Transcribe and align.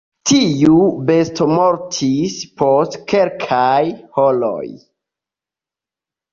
Tiu 0.27 0.77
besto 1.09 1.47
mortis 1.51 2.39
post 2.63 2.99
kelkaj 3.13 3.85
horoj. 4.21 4.67